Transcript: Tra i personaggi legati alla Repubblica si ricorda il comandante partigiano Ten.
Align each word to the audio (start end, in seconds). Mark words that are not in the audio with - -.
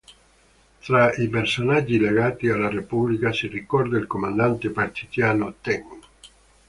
Tra 0.79 1.11
i 1.13 1.29
personaggi 1.29 1.99
legati 1.99 2.47
alla 2.49 2.69
Repubblica 2.69 3.31
si 3.31 3.45
ricorda 3.45 3.99
il 3.99 4.07
comandante 4.07 4.71
partigiano 4.71 5.53
Ten. 5.61 5.85